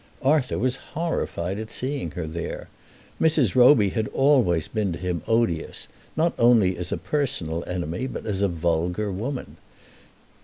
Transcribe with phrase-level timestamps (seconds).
[0.23, 2.67] Arthur was horrified at seeing her.
[3.21, 3.53] Mrs.
[3.53, 8.41] Roby had always been to him odious, not only as a personal enemy but as
[8.41, 9.57] a vulgar woman.